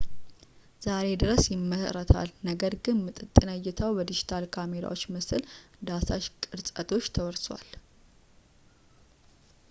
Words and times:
ዛሬ 0.83 1.07
ድረስ 1.23 1.43
ይመረታል 1.51 2.29
ነገር 2.47 2.73
ግን 2.85 2.97
ምጥጥነ 3.05 3.47
ዕይታው 3.57 3.91
በዲጂታል 3.97 4.45
ካሜራዎች 4.55 5.03
ምስል 5.15 5.43
ዳሳሽ 5.89 6.23
ቅርጸቶች 6.45 7.07
ተወርሷል 7.17 7.67